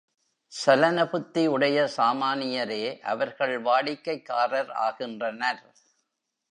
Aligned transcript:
சலன 0.53 0.97
புத்தி 1.07 1.43
உடைய 1.47 1.77
சாமானியரே 1.97 2.81
அவர்கள் 3.03 3.55
வாடிக்கைக்காரர் 3.61 4.71
ஆகின்றனர். 4.87 5.63